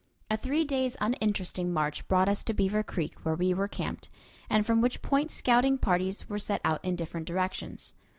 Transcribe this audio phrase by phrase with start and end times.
[0.31, 4.09] A three days' uninteresting march brought us to Beaver Creek, where we were camped,
[4.49, 7.93] and from which point scouting parties were sent out in different directions.